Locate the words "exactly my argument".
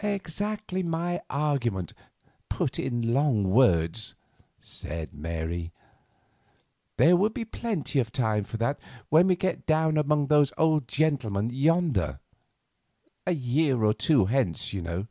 0.00-1.94